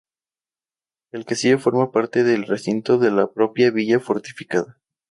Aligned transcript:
El 1.11 1.25
castillo 1.25 1.59
forma 1.59 1.91
parte 1.91 2.23
del 2.23 2.45
recinto 2.47 2.97
de 2.97 3.11
la 3.11 3.31
propia 3.31 3.69
villa 3.69 3.99
fortificada. 3.99 4.79